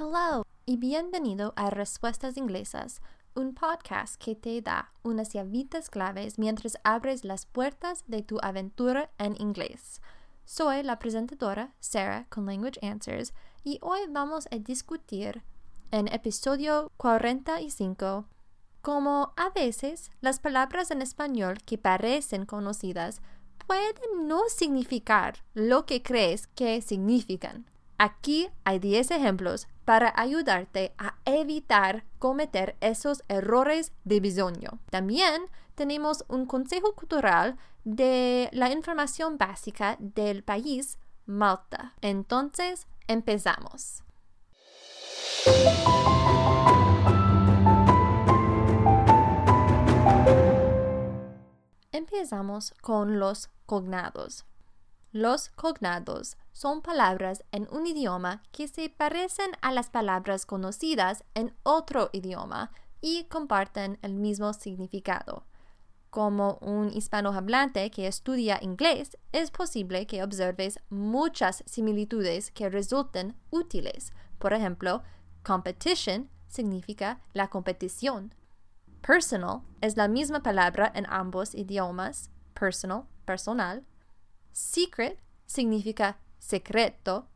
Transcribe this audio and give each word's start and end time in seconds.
Hello 0.00 0.44
y 0.64 0.76
bienvenido 0.76 1.54
a 1.56 1.70
Respuestas 1.70 2.36
Inglesas, 2.36 3.02
un 3.34 3.52
podcast 3.52 4.14
que 4.14 4.36
te 4.36 4.62
da 4.62 4.92
unas 5.02 5.32
llavitas 5.32 5.90
claves 5.90 6.38
mientras 6.38 6.78
abres 6.84 7.24
las 7.24 7.46
puertas 7.46 8.04
de 8.06 8.22
tu 8.22 8.38
aventura 8.40 9.10
en 9.18 9.34
inglés. 9.40 10.00
Soy 10.44 10.84
la 10.84 11.00
presentadora 11.00 11.74
Sarah 11.80 12.28
con 12.30 12.46
Language 12.46 12.78
Answers 12.80 13.34
y 13.64 13.80
hoy 13.82 14.02
vamos 14.08 14.46
a 14.52 14.58
discutir 14.58 15.42
en 15.90 16.06
episodio 16.06 16.92
45 16.96 18.24
cómo 18.80 19.32
a 19.36 19.50
veces 19.50 20.12
las 20.20 20.38
palabras 20.38 20.92
en 20.92 21.02
español 21.02 21.58
que 21.66 21.76
parecen 21.76 22.46
conocidas 22.46 23.20
pueden 23.66 24.28
no 24.28 24.42
significar 24.48 25.38
lo 25.54 25.86
que 25.86 26.04
crees 26.04 26.46
que 26.46 26.82
significan. 26.82 27.66
Aquí 27.98 28.48
hay 28.62 28.78
10 28.78 29.10
ejemplos 29.10 29.66
para 29.88 30.12
ayudarte 30.16 30.92
a 30.98 31.14
evitar 31.24 32.04
cometer 32.18 32.76
esos 32.82 33.24
errores 33.26 33.90
de 34.04 34.20
bisoño. 34.20 34.80
También 34.90 35.46
tenemos 35.76 36.26
un 36.28 36.44
consejo 36.44 36.94
cultural 36.94 37.56
de 37.84 38.50
la 38.52 38.70
información 38.70 39.38
básica 39.38 39.96
del 39.98 40.44
país 40.44 40.98
Malta. 41.24 41.94
Entonces, 42.02 42.86
empezamos. 43.06 44.02
Empezamos 51.92 52.74
con 52.82 53.18
los 53.18 53.48
cognados. 53.64 54.44
Los 55.12 55.48
cognados 55.48 56.36
son 56.58 56.82
palabras 56.82 57.44
en 57.52 57.68
un 57.70 57.86
idioma 57.86 58.42
que 58.50 58.66
se 58.66 58.90
parecen 58.90 59.52
a 59.62 59.70
las 59.70 59.90
palabras 59.90 60.44
conocidas 60.44 61.22
en 61.34 61.54
otro 61.62 62.10
idioma 62.12 62.72
y 63.00 63.26
comparten 63.26 63.96
el 64.02 64.14
mismo 64.14 64.52
significado. 64.52 65.46
Como 66.10 66.54
un 66.60 66.90
hispanohablante 66.92 67.88
que 67.92 68.08
estudia 68.08 68.58
inglés, 68.60 69.16
es 69.30 69.52
posible 69.52 70.08
que 70.08 70.24
observes 70.24 70.80
muchas 70.90 71.62
similitudes 71.64 72.50
que 72.50 72.68
resulten 72.68 73.36
útiles. 73.50 74.12
Por 74.40 74.52
ejemplo, 74.52 75.04
competition 75.44 76.28
significa 76.48 77.20
la 77.34 77.50
competición. 77.50 78.34
Personal 79.06 79.60
es 79.80 79.96
la 79.96 80.08
misma 80.08 80.42
palabra 80.42 80.90
en 80.92 81.06
ambos 81.08 81.54
idiomas, 81.54 82.32
personal, 82.52 83.04
personal, 83.24 83.86
Secret 84.50 85.22
significa 85.46 86.18
secreto. 86.38 87.28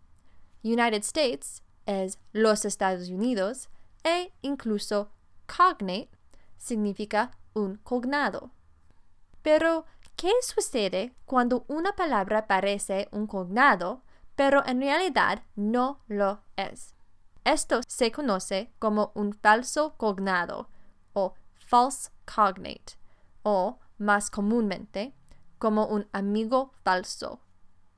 United 0.63 1.03
States 1.03 1.63
es 1.87 2.19
los 2.33 2.65
Estados 2.65 3.09
Unidos 3.09 3.69
e 4.05 4.33
incluso 4.43 5.11
cognate 5.47 6.11
significa 6.57 7.33
un 7.55 7.77
cognado. 7.77 8.51
Pero, 9.43 9.85
¿qué 10.17 10.31
sucede 10.43 11.15
cuando 11.25 11.65
una 11.69 11.93
palabra 11.95 12.47
parece 12.47 13.09
un 13.11 13.27
cognado, 13.27 14.03
pero 14.37 14.65
en 14.67 14.81
realidad 14.81 15.43
no 15.57 16.01
lo 16.07 16.43
es? 16.57 16.95
Esto 17.45 17.81
se 17.89 18.13
conoce 18.13 18.73
como 18.79 19.11
un 19.15 19.33
falso 19.33 19.97
cognado 19.97 20.69
o 21.13 21.35
false 21.59 22.11
cognate, 22.25 22.97
o 23.43 23.81
más 23.99 24.31
comúnmente 24.31 25.15
como 25.59 25.87
un 25.87 26.09
amigo 26.13 26.73
falso 26.85 27.41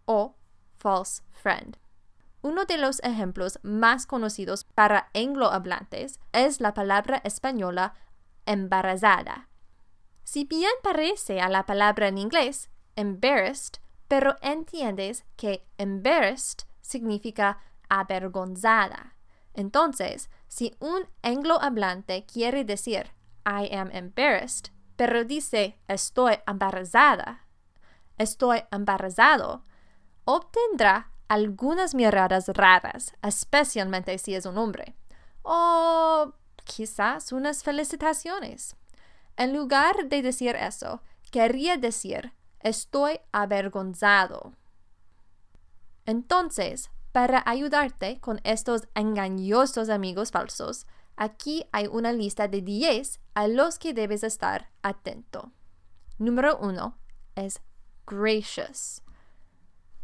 o 0.07 0.37
false 0.85 1.23
friend. 1.31 1.79
Uno 2.43 2.67
de 2.67 2.77
los 2.77 3.01
ejemplos 3.03 3.59
más 3.63 4.05
conocidos 4.07 4.65
para 4.65 5.09
anglohablantes 5.15 6.21
es 6.35 6.61
la 6.61 6.75
palabra 6.75 7.23
española 7.25 7.95
embarazada. 8.45 9.49
Si 10.25 10.45
bien 10.45 10.71
parece 10.83 11.41
a 11.41 11.49
la 11.49 11.65
palabra 11.65 12.09
en 12.09 12.19
inglés 12.19 12.69
embarrassed, 12.97 13.81
pero 14.09 14.37
entiendes 14.43 15.25
que 15.37 15.67
embarrassed 15.79 16.67
significa 16.83 17.61
avergonzada. 17.89 19.17
Entonces, 19.55 20.29
si 20.49 20.77
un 20.81 21.09
anglohablante 21.23 22.27
quiere 22.27 22.65
decir 22.65 23.13
I 23.47 23.75
am 23.75 23.91
embarrassed, 23.91 24.71
pero 24.97 25.25
dice 25.25 25.79
estoy 25.89 26.41
embarazada, 26.47 27.47
estoy 28.19 28.65
embarazado, 28.71 29.65
obtendrá 30.25 31.11
algunas 31.29 31.95
miradas 31.95 32.49
raras, 32.49 33.15
especialmente 33.23 34.19
si 34.19 34.35
es 34.35 34.47
un 34.47 34.59
hombre, 34.59 34.95
o 35.43 36.33
quizás 36.65 37.33
unas 37.33 37.63
felicitaciones. 37.63 38.77
En 39.37 39.53
lugar 39.53 40.09
de 40.09 40.23
decir 40.23 40.57
eso, 40.57 41.03
quería 41.31 41.77
decir 41.77 42.33
estoy 42.61 43.21
avergonzado. 43.31 44.55
Entonces, 46.07 46.91
para 47.13 47.43
ayudarte 47.47 48.19
con 48.21 48.41
estos 48.43 48.89
engañosos 48.95 49.89
amigos 49.89 50.31
falsos, 50.31 50.87
aquí 51.17 51.65
hay 51.73 51.87
una 51.87 52.13
lista 52.13 52.49
de 52.49 52.63
10 52.63 53.21
a 53.35 53.47
los 53.49 53.79
que 53.79 53.95
debes 53.95 54.25
estar 54.25 54.71
atento. 54.83 55.53
Número 56.19 56.59
1 56.59 56.97
es 57.37 57.61
gracious. 58.07 59.04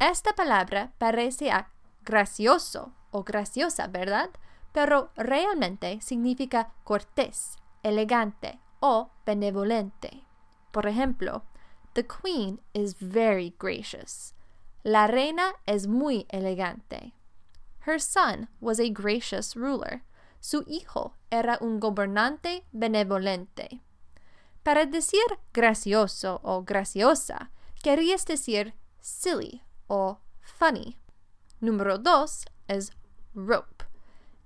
Esta 0.00 0.32
palabra 0.32 0.94
parece 0.96 1.50
a 1.50 1.68
gracioso 2.06 2.94
o 3.10 3.22
graciosa, 3.22 3.86
¿verdad? 3.86 4.30
Pero 4.72 5.10
realmente 5.14 6.00
significa 6.00 6.72
cortés, 6.84 7.58
elegante 7.82 8.58
o 8.80 9.10
benevolente. 9.26 10.24
Por 10.72 10.86
ejemplo, 10.86 11.42
The 11.92 12.06
Queen 12.06 12.62
is 12.72 12.96
very 12.98 13.54
gracious. 13.58 14.32
La 14.82 15.06
reina 15.06 15.52
es 15.66 15.86
muy 15.86 16.26
elegante. 16.30 17.12
Her 17.86 18.00
son 18.00 18.48
was 18.58 18.80
a 18.80 18.88
gracious 18.88 19.54
ruler. 19.54 20.02
Su 20.40 20.64
hijo 20.66 21.12
era 21.30 21.58
un 21.60 21.78
gobernante 21.78 22.64
benevolente. 22.72 23.82
Para 24.62 24.86
decir 24.86 25.20
gracioso 25.52 26.40
o 26.42 26.62
graciosa, 26.62 27.50
querías 27.82 28.24
decir 28.24 28.72
silly 29.02 29.62
o 29.90 30.20
funny. 30.40 30.96
Número 31.60 31.98
dos 31.98 32.46
es 32.68 32.92
rope. 33.34 33.84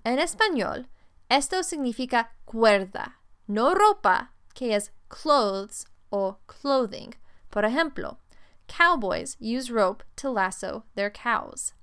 En 0.02 0.18
español, 0.18 0.88
esto 1.28 1.62
significa 1.62 2.32
cuerda, 2.44 3.20
no 3.46 3.74
ropa, 3.74 4.32
que 4.54 4.74
es 4.74 4.92
clothes 5.08 5.86
o 6.10 6.38
clothing. 6.46 7.14
Por 7.50 7.64
ejemplo, 7.64 8.18
cowboys 8.66 9.36
use 9.38 9.70
rope 9.70 10.02
to 10.16 10.30
lasso 10.30 10.84
their 10.94 11.10
cows. 11.10 11.74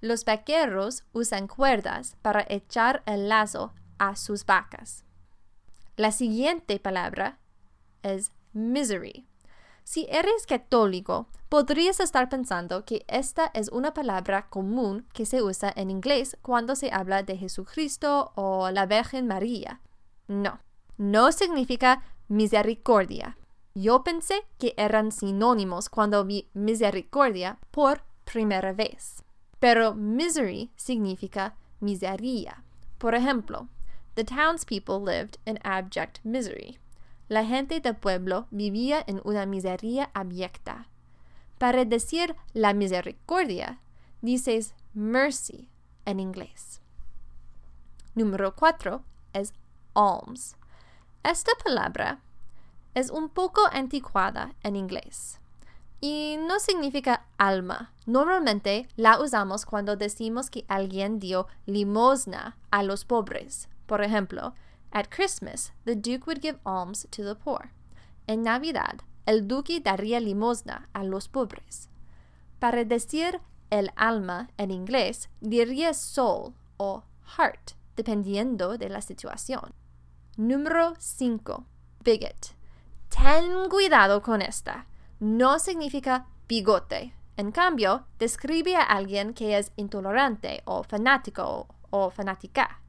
Los 0.00 0.24
vaqueros 0.24 1.02
usan 1.12 1.48
cuerdas 1.48 2.16
para 2.22 2.46
echar 2.48 3.02
el 3.04 3.28
lazo 3.28 3.72
a 3.98 4.14
sus 4.14 4.44
vacas. 4.44 5.04
La 5.96 6.12
siguiente 6.12 6.78
palabra 6.78 7.38
es 8.02 8.30
misery. 8.52 9.26
Si 9.90 10.06
eres 10.10 10.44
católico, 10.44 11.28
podrías 11.48 11.98
estar 11.98 12.28
pensando 12.28 12.84
que 12.84 13.06
esta 13.08 13.50
es 13.54 13.70
una 13.70 13.94
palabra 13.94 14.50
común 14.50 15.06
que 15.14 15.24
se 15.24 15.40
usa 15.40 15.72
en 15.74 15.88
inglés 15.88 16.36
cuando 16.42 16.76
se 16.76 16.92
habla 16.92 17.22
de 17.22 17.38
Jesucristo 17.38 18.32
o 18.34 18.70
la 18.70 18.84
Virgen 18.84 19.26
María. 19.26 19.80
No, 20.26 20.60
no 20.98 21.32
significa 21.32 22.02
misericordia. 22.28 23.38
Yo 23.74 24.04
pensé 24.04 24.42
que 24.58 24.74
eran 24.76 25.10
sinónimos 25.10 25.88
cuando 25.88 26.22
vi 26.22 26.50
misericordia 26.52 27.58
por 27.70 28.02
primera 28.30 28.74
vez. 28.74 29.24
Pero 29.58 29.94
misery 29.94 30.70
significa 30.76 31.56
miseria. 31.80 32.62
Por 32.98 33.14
ejemplo, 33.14 33.68
the 34.16 34.24
townspeople 34.24 35.00
lived 35.00 35.38
in 35.46 35.58
abject 35.64 36.20
misery. 36.24 36.78
La 37.28 37.44
gente 37.44 37.80
del 37.80 37.96
pueblo 37.96 38.46
vivía 38.50 39.04
en 39.06 39.20
una 39.24 39.44
miseria 39.44 40.10
abyecta. 40.14 40.88
Para 41.58 41.84
decir 41.84 42.34
la 42.54 42.72
misericordia, 42.72 43.80
dices 44.22 44.74
mercy 44.94 45.68
en 46.06 46.20
inglés. 46.20 46.80
Número 48.14 48.54
4 48.54 49.02
es 49.34 49.52
alms. 49.94 50.56
Esta 51.22 51.52
palabra 51.62 52.20
es 52.94 53.10
un 53.10 53.28
poco 53.28 53.60
anticuada 53.72 54.54
en 54.62 54.76
inglés 54.76 55.38
y 56.00 56.36
no 56.40 56.58
significa 56.60 57.26
alma. 57.36 57.92
Normalmente 58.06 58.88
la 58.96 59.20
usamos 59.20 59.66
cuando 59.66 59.96
decimos 59.96 60.48
que 60.50 60.64
alguien 60.68 61.18
dio 61.18 61.46
limosna 61.66 62.56
a 62.70 62.82
los 62.82 63.04
pobres. 63.04 63.68
Por 63.86 64.02
ejemplo, 64.02 64.54
At 64.92 65.10
Christmas, 65.10 65.72
the 65.84 65.94
Duke 65.94 66.26
would 66.26 66.40
give 66.40 66.58
alms 66.64 67.06
to 67.10 67.22
the 67.22 67.34
poor. 67.34 67.72
En 68.26 68.42
Navidad, 68.42 69.00
el 69.26 69.46
duque 69.46 69.80
daría 69.80 70.20
limosna 70.20 70.88
a 70.92 71.04
los 71.04 71.28
pobres. 71.28 71.88
Para 72.58 72.84
decir 72.84 73.40
el 73.70 73.90
alma 73.96 74.48
en 74.56 74.70
inglés, 74.70 75.28
diría 75.40 75.92
soul 75.92 76.54
o 76.78 77.04
heart 77.36 77.72
dependiendo 77.96 78.78
de 78.78 78.88
la 78.88 79.02
situación. 79.02 79.74
Número 80.36 80.94
5. 80.98 81.66
Bigot. 82.04 82.54
Ten 83.08 83.68
cuidado 83.68 84.22
con 84.22 84.40
esta. 84.40 84.86
No 85.20 85.58
significa 85.58 86.26
bigote. 86.48 87.12
En 87.36 87.52
cambio, 87.52 88.06
describe 88.18 88.76
a 88.76 88.82
alguien 88.82 89.34
que 89.34 89.58
es 89.58 89.72
intolerante 89.76 90.62
o 90.64 90.82
fanático 90.82 91.66
o 91.90 92.10
fanática. 92.10 92.80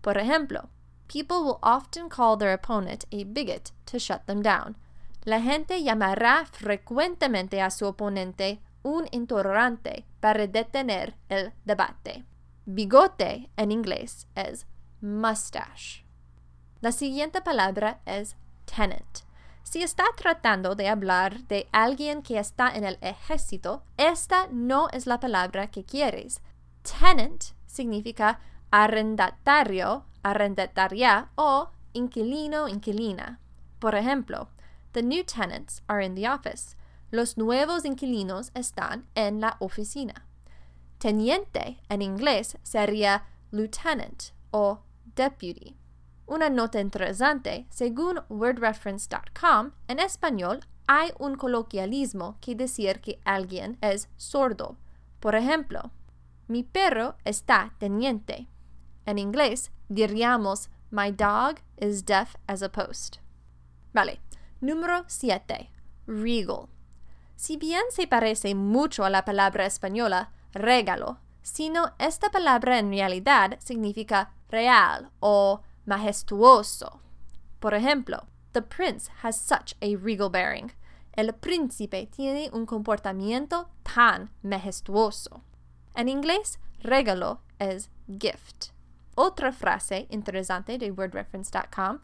Por 0.00 0.18
ejemplo, 0.18 0.70
people 1.08 1.44
will 1.44 1.58
often 1.62 2.08
call 2.08 2.36
their 2.36 2.52
opponent 2.52 3.04
a 3.12 3.24
bigot 3.24 3.72
to 3.86 3.98
shut 3.98 4.26
them 4.26 4.42
down. 4.42 4.76
La 5.24 5.40
gente 5.40 5.82
llamará 5.82 6.46
frecuentemente 6.46 7.62
a 7.62 7.70
su 7.70 7.86
oponente 7.86 8.60
un 8.82 9.08
intolerante 9.10 10.04
para 10.20 10.46
detener 10.46 11.14
el 11.28 11.52
debate. 11.64 12.24
Bigote 12.66 13.50
en 13.56 13.72
inglés 13.72 14.26
es 14.34 14.66
mustache. 15.00 16.04
La 16.80 16.92
siguiente 16.92 17.40
palabra 17.40 18.00
es 18.04 18.36
tenant. 18.66 19.24
Si 19.62 19.82
está 19.82 20.04
tratando 20.16 20.74
de 20.74 20.88
hablar 20.88 21.44
de 21.48 21.66
alguien 21.72 22.22
que 22.22 22.38
está 22.38 22.68
en 22.68 22.84
el 22.84 22.98
ejército, 23.00 23.82
esta 23.96 24.48
no 24.52 24.88
es 24.92 25.06
la 25.06 25.18
palabra 25.18 25.70
que 25.70 25.84
quieres. 25.84 26.42
Tenant 26.82 27.54
significa 27.66 28.40
arrendatario, 28.70 30.04
arrendataria 30.24 31.28
o 31.36 31.68
inquilino, 31.92 32.66
inquilina. 32.68 33.38
Por 33.78 33.94
ejemplo, 33.94 34.48
the 34.92 35.02
new 35.02 35.22
tenants 35.22 35.82
are 35.86 36.04
in 36.04 36.14
the 36.14 36.28
office. 36.28 36.76
Los 37.12 37.36
nuevos 37.36 37.84
inquilinos 37.84 38.50
están 38.54 39.06
en 39.14 39.40
la 39.40 39.56
oficina. 39.60 40.26
Teniente 40.98 41.80
en 41.88 42.02
inglés 42.02 42.56
sería 42.62 43.26
lieutenant 43.52 44.32
o 44.50 44.80
deputy. 45.14 45.76
Una 46.26 46.48
nota 46.48 46.80
interesante, 46.80 47.66
según 47.68 48.20
wordreference.com, 48.28 49.72
en 49.88 50.00
español 50.00 50.60
hay 50.86 51.10
un 51.18 51.36
coloquialismo 51.36 52.38
que 52.40 52.54
decir 52.54 53.00
que 53.00 53.20
alguien 53.24 53.78
es 53.80 54.08
sordo. 54.16 54.78
Por 55.20 55.34
ejemplo, 55.34 55.92
mi 56.48 56.62
perro 56.62 57.16
está 57.24 57.74
teniente. 57.78 58.48
En 59.06 59.18
inglés 59.18 59.70
diríamos 59.88 60.68
My 60.90 61.10
dog 61.10 61.60
is 61.76 62.04
deaf 62.04 62.36
as 62.46 62.62
a 62.62 62.68
post. 62.68 63.18
Vale. 63.92 64.20
Número 64.60 65.04
7. 65.08 65.70
Regal. 66.06 66.68
Si 67.36 67.56
bien 67.56 67.82
se 67.90 68.06
parece 68.06 68.54
mucho 68.54 69.04
a 69.04 69.10
la 69.10 69.24
palabra 69.24 69.66
española 69.66 70.30
regalo, 70.52 71.18
sino 71.42 71.92
esta 71.98 72.30
palabra 72.30 72.78
en 72.78 72.90
realidad 72.90 73.58
significa 73.60 74.32
real 74.48 75.10
o 75.20 75.60
majestuoso. 75.84 77.00
Por 77.60 77.74
ejemplo, 77.74 78.26
the 78.52 78.62
prince 78.62 79.10
has 79.22 79.36
such 79.36 79.74
a 79.82 79.96
regal 79.96 80.30
bearing. 80.30 80.72
El 81.12 81.34
príncipe 81.34 82.06
tiene 82.06 82.50
un 82.52 82.66
comportamiento 82.66 83.68
tan 83.82 84.30
majestuoso. 84.42 85.42
En 85.94 86.08
inglés, 86.08 86.58
regalo 86.80 87.40
es 87.58 87.90
gift. 88.08 88.73
Otra 89.16 89.52
frase 89.52 90.06
interesante 90.10 90.76
de 90.76 90.90
wordreference.com, 90.90 92.00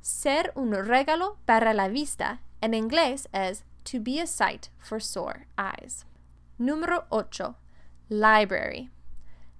ser 0.00 0.52
un 0.54 0.72
regalo 0.72 1.38
para 1.44 1.74
la 1.74 1.88
vista, 1.88 2.40
en 2.60 2.74
inglés 2.74 3.28
es 3.32 3.64
to 3.82 3.98
be 4.00 4.20
a 4.20 4.26
sight 4.26 4.68
for 4.78 5.00
sore 5.02 5.48
eyes. 5.58 6.06
Número 6.58 7.06
8. 7.10 7.56
Library. 8.08 8.90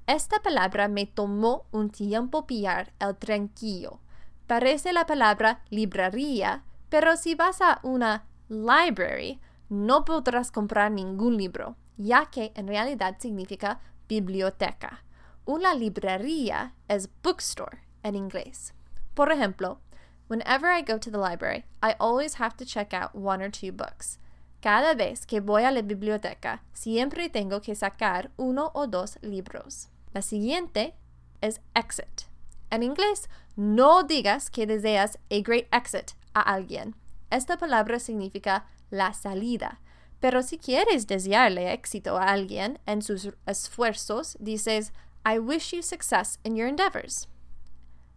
Esta 0.06 0.40
palabra 0.40 0.88
me 0.88 1.06
tomó 1.06 1.66
un 1.72 1.90
tiempo 1.90 2.46
pillar 2.46 2.92
el 3.00 3.16
tranquillo. 3.16 4.00
Parece 4.46 4.92
la 4.92 5.06
palabra 5.06 5.62
librería, 5.70 6.62
pero 6.88 7.16
si 7.16 7.34
vas 7.34 7.60
a 7.60 7.80
una 7.82 8.26
library, 8.48 9.40
no 9.68 10.04
podrás 10.04 10.52
comprar 10.52 10.92
ningún 10.92 11.36
libro, 11.36 11.76
ya 11.96 12.26
que 12.26 12.52
en 12.54 12.68
realidad 12.68 13.16
significa 13.18 13.80
biblioteca. 14.08 15.02
Una 15.44 15.74
librería 15.74 16.74
es 16.88 17.08
bookstore 17.22 17.80
en 18.04 18.14
inglés. 18.14 18.72
Por 19.14 19.32
ejemplo, 19.32 19.80
whenever 20.28 20.70
I 20.70 20.82
go 20.82 20.98
to 20.98 21.10
the 21.10 21.18
library, 21.18 21.64
I 21.82 21.94
always 21.98 22.34
have 22.34 22.56
to 22.58 22.64
check 22.64 22.94
out 22.94 23.14
one 23.14 23.42
or 23.42 23.50
two 23.50 23.72
books. 23.72 24.18
Cada 24.60 24.94
vez 24.94 25.26
que 25.26 25.40
voy 25.40 25.64
a 25.64 25.72
la 25.72 25.82
biblioteca, 25.82 26.62
siempre 26.72 27.28
tengo 27.28 27.60
que 27.60 27.74
sacar 27.74 28.30
uno 28.36 28.70
o 28.74 28.86
dos 28.86 29.18
libros. 29.20 29.88
La 30.14 30.22
siguiente 30.22 30.94
es 31.40 31.60
exit. 31.74 32.28
En 32.70 32.84
inglés, 32.84 33.28
no 33.56 34.04
digas 34.04 34.48
que 34.48 34.66
deseas 34.66 35.18
a 35.28 35.40
great 35.40 35.66
exit 35.72 36.12
a 36.34 36.40
alguien. 36.40 36.94
Esta 37.30 37.56
palabra 37.56 37.98
significa 37.98 38.66
la 38.90 39.12
salida. 39.12 39.80
Pero 40.20 40.42
si 40.42 40.56
quieres 40.56 41.08
desearle 41.08 41.72
éxito 41.72 42.16
a 42.16 42.28
alguien 42.28 42.78
en 42.86 43.02
sus 43.02 43.30
esfuerzos, 43.44 44.36
dices, 44.38 44.92
I 45.24 45.38
wish 45.38 45.72
you 45.72 45.82
success 45.82 46.38
in 46.44 46.56
your 46.56 46.66
endeavors. 46.66 47.28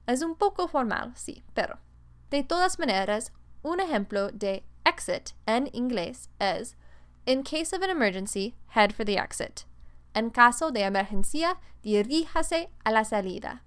Es 0.07 0.21
un 0.21 0.35
poco 0.35 0.67
formal, 0.67 1.13
sí, 1.15 1.43
pero 1.53 1.79
de 2.29 2.43
todas 2.43 2.77
maneras, 2.77 3.31
un 3.63 3.79
ejemplo 3.79 4.31
de 4.31 4.63
exit 4.85 5.33
en 5.47 5.67
inglés 5.73 6.29
es, 6.39 6.75
in 7.25 7.43
case 7.43 7.73
of 7.73 7.81
an 7.81 7.89
emergency, 7.89 8.55
head 8.69 8.93
for 8.93 9.03
the 9.03 9.17
exit. 9.17 9.65
En 10.13 10.29
caso 10.29 10.71
de 10.71 10.81
emergencia, 10.81 11.57
diríjase 11.83 12.69
a 12.83 12.91
la 12.91 13.03
salida. 13.03 13.61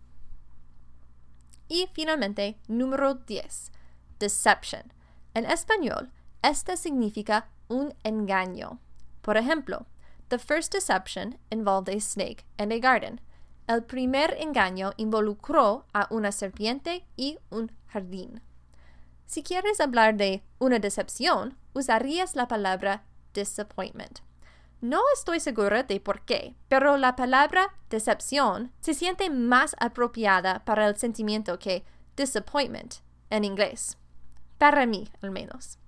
Y 1.69 1.89
finalmente, 1.93 2.59
número 2.69 3.15
10. 3.15 3.71
Deception. 4.19 4.93
En 5.35 5.45
español, 5.45 6.11
esta 6.43 6.77
significa 6.77 7.49
un 7.69 7.93
engaño. 8.05 8.79
Por 9.23 9.37
ejemplo, 9.37 9.87
the 10.31 10.39
first 10.39 10.73
deception 10.73 11.37
involved 11.51 11.89
a 11.89 12.01
snake 12.01 12.45
and 12.59 12.73
a 12.73 12.79
garden. 12.79 13.21
El 13.69 13.85
primer 13.85 14.35
engaño 14.41 14.93
involucró 14.97 15.85
a 15.93 16.09
una 16.11 16.33
serpiente 16.33 17.05
y 17.17 17.39
un 17.51 17.71
jardín. 17.87 18.41
Si 19.27 19.43
quieres 19.43 19.79
hablar 19.83 20.17
de 20.17 20.43
una 20.59 20.79
decepción, 20.79 21.59
usarías 21.75 22.35
la 22.35 22.49
palabra 22.49 23.05
disappointment. 23.35 24.21
No 24.81 25.03
estoy 25.13 25.39
segura 25.39 25.83
de 25.83 26.01
por 26.01 26.23
qué, 26.23 26.55
pero 26.69 26.97
la 26.97 27.15
palabra 27.15 27.75
decepción 27.91 28.73
se 28.81 28.95
siente 28.95 29.29
más 29.29 29.77
apropiada 29.81 30.65
para 30.65 30.87
el 30.87 30.97
sentimiento 30.97 31.59
que 31.59 31.85
disappointment 32.17 32.95
en 33.29 33.45
inglés. 33.45 33.99
Para 34.57 34.87
mí, 34.87 35.11
al 35.21 35.31
menos. 35.31 35.79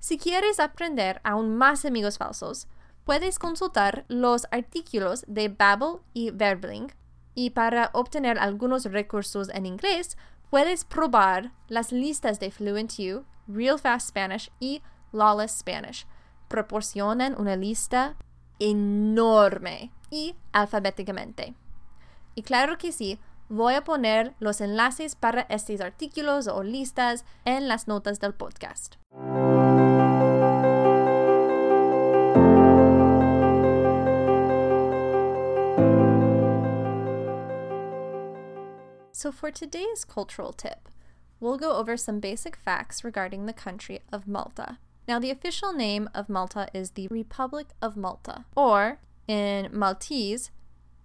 Si 0.00 0.18
quieres 0.18 0.58
aprender 0.58 1.20
aún 1.22 1.56
más 1.56 1.84
amigos 1.84 2.18
falsos, 2.18 2.66
puedes 3.10 3.40
consultar 3.40 4.04
los 4.06 4.46
artículos 4.52 5.24
de 5.26 5.48
Babbel 5.48 5.96
y 6.14 6.30
Verbling 6.30 6.92
y 7.34 7.50
para 7.50 7.90
obtener 7.92 8.38
algunos 8.38 8.84
recursos 8.84 9.48
en 9.48 9.66
inglés, 9.66 10.16
puedes 10.48 10.84
probar 10.84 11.50
las 11.66 11.90
listas 11.90 12.38
de 12.38 12.52
FluentU, 12.52 13.24
Real 13.48 13.80
Fast 13.80 14.10
Spanish 14.10 14.52
y 14.60 14.80
Lawless 15.10 15.58
Spanish 15.58 16.06
proporcionan 16.46 17.34
una 17.36 17.56
lista 17.56 18.14
enorme 18.60 19.90
y 20.12 20.36
alfabéticamente. 20.52 21.56
Y 22.36 22.42
claro 22.42 22.78
que 22.78 22.92
sí, 22.92 23.18
voy 23.48 23.74
a 23.74 23.82
poner 23.82 24.36
los 24.38 24.60
enlaces 24.60 25.16
para 25.16 25.40
estos 25.48 25.80
artículos 25.80 26.46
o 26.46 26.62
listas 26.62 27.24
en 27.44 27.66
las 27.66 27.88
notas 27.88 28.20
del 28.20 28.34
podcast. 28.34 28.94
So, 39.20 39.30
for 39.30 39.50
today's 39.50 40.06
cultural 40.06 40.50
tip, 40.50 40.88
we'll 41.40 41.58
go 41.58 41.72
over 41.72 41.98
some 41.98 42.20
basic 42.20 42.56
facts 42.56 43.04
regarding 43.04 43.44
the 43.44 43.52
country 43.52 44.00
of 44.10 44.26
Malta. 44.26 44.78
Now, 45.06 45.18
the 45.18 45.30
official 45.30 45.74
name 45.74 46.08
of 46.14 46.30
Malta 46.30 46.68
is 46.72 46.92
the 46.92 47.06
Republic 47.08 47.66
of 47.82 47.98
Malta, 47.98 48.46
or 48.56 48.98
in 49.28 49.68
Maltese, 49.72 50.50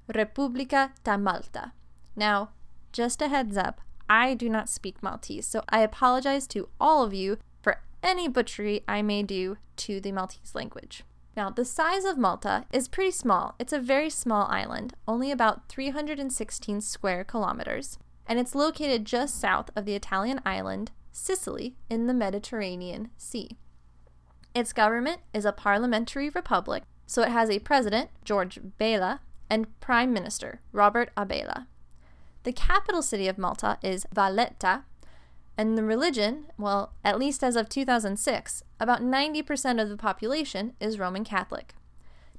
Repubblica 0.08 0.94
ta 1.04 1.18
Malta. 1.18 1.74
Now, 2.16 2.52
just 2.94 3.22
a 3.22 3.28
heads 3.28 3.58
up, 3.58 3.82
I 4.10 4.34
do 4.34 4.48
not 4.48 4.70
speak 4.70 5.04
Maltese, 5.04 5.46
so 5.46 5.62
I 5.68 5.82
apologize 5.82 6.48
to 6.48 6.70
all 6.80 7.04
of 7.04 7.14
you 7.14 7.38
for 7.62 7.82
any 8.02 8.30
butchery 8.30 8.86
I 8.88 9.02
may 9.02 9.24
do 9.24 9.58
to 9.76 10.00
the 10.00 10.14
Maltese 10.14 10.56
language. 10.56 11.04
Now, 11.36 11.50
the 11.50 11.66
size 11.66 12.06
of 12.06 12.18
Malta 12.18 12.64
is 12.72 12.88
pretty 12.88 13.12
small. 13.12 13.56
It's 13.60 13.74
a 13.74 13.80
very 13.80 14.10
small 14.10 14.48
island, 14.50 14.94
only 15.06 15.32
about 15.32 15.68
316 15.68 16.80
square 16.80 17.26
kilometers, 17.26 17.98
and 18.28 18.40
it's 18.40 18.56
located 18.56 19.06
just 19.06 19.40
south 19.40 19.70
of 19.76 19.86
the 19.86 19.96
Italian 19.96 20.42
island, 20.46 20.92
Sicily, 21.12 21.76
in 21.90 22.08
the 22.08 22.14
Mediterranean 22.14 23.10
Sea. 23.18 23.58
Its 24.54 24.74
government 24.74 25.22
is 25.34 25.46
a 25.46 25.52
parliamentary 25.52 26.30
republic, 26.30 26.84
so 27.06 27.22
it 27.22 27.30
has 27.30 27.50
a 27.50 27.60
president, 27.60 28.10
George 28.24 28.60
Bela, 28.78 29.22
and 29.50 29.80
prime 29.80 30.14
minister, 30.14 30.62
Robert 30.72 31.12
Abela. 31.16 31.68
The 32.44 32.54
capital 32.54 33.02
city 33.02 33.28
of 33.28 33.38
Malta 33.38 33.78
is 33.82 34.06
Valletta, 34.14 34.84
and 35.58 35.78
the 35.78 35.84
religion, 35.84 36.46
well, 36.58 36.94
at 37.04 37.20
least 37.20 37.44
as 37.44 37.56
of 37.56 37.70
2006, 37.70 38.64
about 38.80 39.02
90% 39.02 39.82
of 39.82 39.90
the 39.90 39.98
population 39.98 40.74
is 40.80 41.00
Roman 41.00 41.24
Catholic. 41.24 41.76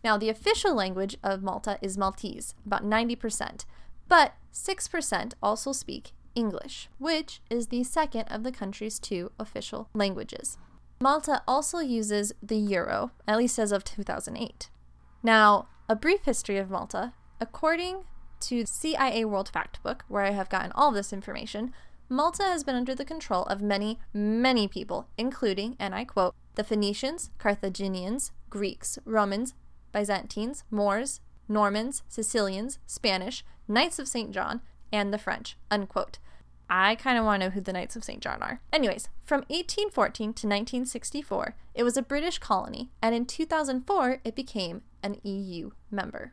Now, 0.04 0.16
the 0.16 0.28
official 0.28 0.74
language 0.74 1.16
of 1.22 1.42
Malta 1.42 1.78
is 1.80 1.98
Maltese, 1.98 2.54
about 2.64 2.84
90%, 2.84 3.64
but 4.08 4.34
6% 4.56 5.32
also 5.42 5.72
speak 5.72 6.12
English, 6.34 6.88
which 6.98 7.40
is 7.50 7.68
the 7.68 7.84
second 7.84 8.26
of 8.28 8.42
the 8.42 8.52
country's 8.52 8.98
two 8.98 9.30
official 9.38 9.88
languages. 9.94 10.58
Malta 10.98 11.42
also 11.46 11.78
uses 11.78 12.32
the 12.42 12.56
euro, 12.56 13.10
at 13.28 13.36
least 13.36 13.58
as 13.58 13.70
of 13.70 13.84
2008. 13.84 14.70
Now, 15.22 15.68
a 15.88 15.94
brief 15.94 16.25
history 16.25 16.56
of 16.56 16.70
Malta. 16.70 17.12
According 17.40 18.04
to 18.40 18.64
CIA 18.64 19.25
World 19.25 19.50
Factbook, 19.52 20.00
where 20.08 20.25
I 20.25 20.30
have 20.30 20.48
gotten 20.48 20.72
all 20.72 20.90
this 20.90 21.12
information, 21.12 21.72
Malta 22.08 22.44
has 22.44 22.64
been 22.64 22.76
under 22.76 22.94
the 22.94 23.04
control 23.04 23.42
of 23.44 23.60
many, 23.60 23.98
many 24.14 24.68
people, 24.68 25.08
including, 25.18 25.76
and 25.78 25.94
I 25.94 26.04
quote, 26.04 26.34
the 26.54 26.64
Phoenicians, 26.64 27.30
Carthaginians, 27.38 28.32
Greeks, 28.48 28.98
Romans, 29.04 29.54
Byzantines, 29.92 30.64
Moors, 30.70 31.20
Normans, 31.48 32.02
Sicilians, 32.08 32.78
Spanish, 32.86 33.44
Knights 33.68 33.99
of 33.99 34.06
St. 34.06 34.30
John, 34.30 34.61
and 34.92 35.12
the 35.12 35.18
French, 35.18 35.56
unquote. 35.70 36.18
I 36.70 36.94
kind 36.94 37.18
of 37.18 37.25
want 37.25 37.42
to 37.42 37.49
know 37.49 37.50
who 37.52 37.61
the 37.61 37.73
Knights 37.73 37.96
of 37.96 38.04
St. 38.04 38.20
John 38.20 38.42
are. 38.42 38.61
Anyways, 38.73 39.08
from 39.25 39.40
1814 39.49 40.26
to 40.26 40.46
1964, 40.46 41.54
it 41.75 41.82
was 41.82 41.96
a 41.96 42.02
British 42.02 42.38
colony, 42.38 42.90
and 43.02 43.14
in 43.14 43.26
2004, 43.26 44.20
it 44.25 44.37
became 44.37 44.82
an 45.02 45.16
EU 45.25 45.70
member. 45.90 46.32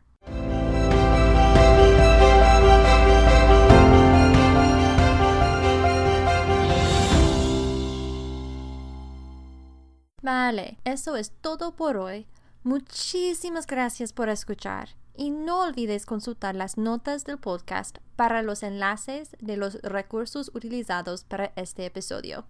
Vale, 10.22 10.78
eso 10.86 11.16
es 11.16 11.32
todo 11.42 11.72
por 11.72 11.98
hoy. 11.98 12.28
Muchísimas 12.64 13.66
gracias 13.68 14.14
por 14.14 14.30
escuchar 14.30 14.90
y 15.16 15.30
no 15.32 15.62
olvides 15.62 16.06
consultar 16.06 16.56
las 16.56 16.78
notas 16.78 17.26
del 17.26 17.38
podcast 17.38 18.00
para 18.16 18.42
los 18.42 18.64
enlaces 18.64 19.36
de 19.40 19.58
los 19.58 19.82
recursos 19.82 20.52
utilizados 20.54 21.24
para 21.24 21.54
este 21.56 21.86
episodio. 21.86 22.46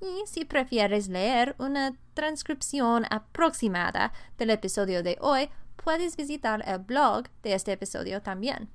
Y 0.00 0.26
si 0.26 0.44
prefieres 0.44 1.08
leer 1.08 1.54
una 1.58 1.94
transcripción 2.14 3.04
aproximada 3.10 4.12
del 4.38 4.50
episodio 4.50 5.02
de 5.02 5.18
hoy, 5.20 5.50
puedes 5.76 6.16
visitar 6.16 6.62
el 6.66 6.78
blog 6.78 7.24
de 7.42 7.54
este 7.54 7.72
episodio 7.72 8.22
también. 8.22 8.70